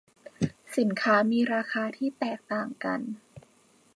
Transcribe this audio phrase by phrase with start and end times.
[0.77, 2.99] สินค้ามีราคาที่แตกต่างกัน